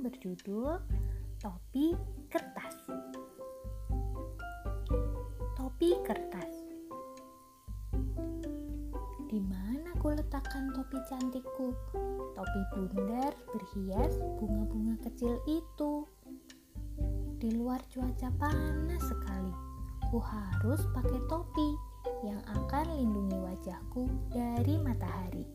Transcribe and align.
berjudul 0.00 0.82
Topi 1.38 1.94
Kertas. 2.26 2.76
Topi 5.54 5.90
kertas. 6.02 6.54
Di 9.30 9.38
mana 9.38 9.94
ku 10.02 10.10
letakkan 10.10 10.74
topi 10.74 10.98
cantikku? 11.06 11.70
Topi 12.34 12.60
bundar 12.74 13.30
berhias 13.54 14.18
bunga-bunga 14.42 14.98
kecil 15.06 15.38
itu. 15.46 16.08
Di 17.38 17.54
luar 17.54 17.78
cuaca 17.86 18.28
panas 18.34 19.02
sekali. 19.06 19.54
Ku 20.10 20.18
harus 20.18 20.82
pakai 20.90 21.20
topi 21.30 21.70
yang 22.26 22.42
akan 22.50 22.86
lindungi 22.98 23.38
wajahku 23.38 24.10
dari 24.34 24.74
matahari. 24.82 25.46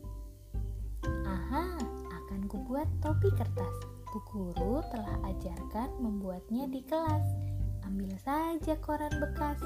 Aha, 2.66 2.82
akan 2.82 2.82
ku 2.82 2.82
buat 2.82 2.90
topi 2.98 3.30
kertas. 3.38 3.74
Bu 4.10 4.18
guru 4.26 4.82
telah 4.90 5.22
ajarkan 5.30 6.02
membuatnya 6.02 6.66
di 6.66 6.82
kelas. 6.82 7.22
Ambil 7.86 8.10
saja 8.18 8.74
koran 8.82 9.14
bekas. 9.22 9.62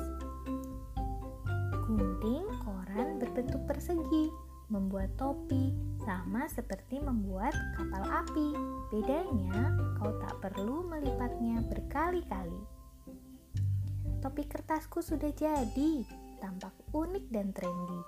Gunting 1.89 2.45
koran 2.61 3.17
berbentuk 3.17 3.65
persegi, 3.65 4.29
membuat 4.69 5.17
topi 5.17 5.73
sama 6.05 6.45
seperti 6.53 7.01
membuat 7.01 7.57
kapal 7.81 8.05
api. 8.05 8.53
Bedanya, 8.93 9.81
kau 9.97 10.13
tak 10.21 10.37
perlu 10.45 10.85
melipatnya 10.85 11.65
berkali-kali. 11.73 12.61
Topi 14.21 14.45
kertasku 14.45 15.01
sudah 15.01 15.33
jadi, 15.33 16.05
tampak 16.45 16.77
unik 16.93 17.33
dan 17.33 17.49
trendy. 17.57 18.01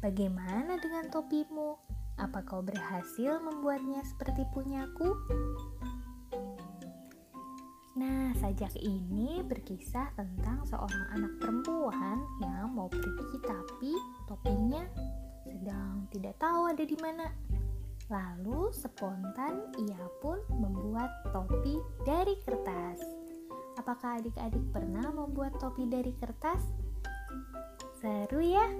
Bagaimana 0.00 0.80
dengan 0.80 1.12
topimu? 1.12 1.95
Apa 2.16 2.40
kau 2.48 2.64
berhasil 2.64 3.36
membuatnya 3.44 4.00
seperti 4.08 4.48
punyaku? 4.56 5.12
Nah, 7.96 8.32
sajak 8.40 8.72
ini 8.80 9.40
berkisah 9.44 10.12
tentang 10.16 10.64
seorang 10.68 11.04
anak 11.16 11.32
perempuan 11.40 12.20
yang 12.40 12.72
mau 12.72 12.88
pergi 12.88 13.36
tapi 13.40 13.92
topinya 14.28 14.84
sedang 15.44 16.04
tidak 16.12 16.36
tahu 16.40 16.72
ada 16.72 16.84
di 16.84 16.96
mana. 17.00 17.28
Lalu 18.08 18.72
spontan 18.72 19.72
ia 19.76 20.04
pun 20.24 20.40
membuat 20.56 21.10
topi 21.32 21.80
dari 22.04 22.36
kertas. 22.44 23.00
Apakah 23.76 24.24
adik-adik 24.24 24.64
pernah 24.72 25.04
membuat 25.12 25.56
topi 25.60 25.84
dari 25.84 26.16
kertas? 26.16 26.64
Seru 28.00 28.40
ya? 28.40 28.72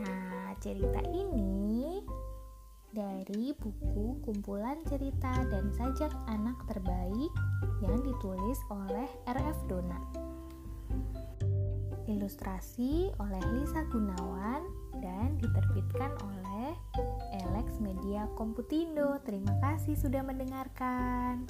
Nah, 0.00 0.52
cerita 0.60 1.00
ini 1.08 1.69
dari 2.90 3.54
buku 3.54 4.18
kumpulan 4.26 4.82
cerita 4.90 5.30
dan 5.46 5.70
sajak 5.78 6.10
anak 6.26 6.58
terbaik 6.66 7.32
yang 7.78 7.98
ditulis 8.02 8.58
oleh 8.66 9.06
RF 9.30 9.58
Dona. 9.70 10.00
Ilustrasi 12.10 13.14
oleh 13.22 13.42
Lisa 13.54 13.86
Gunawan 13.86 14.66
dan 14.98 15.38
diterbitkan 15.38 16.10
oleh 16.26 16.74
Alex 17.46 17.78
Media 17.78 18.26
Komputindo. 18.34 19.22
Terima 19.22 19.54
kasih 19.62 19.94
sudah 19.94 20.26
mendengarkan. 20.26 21.46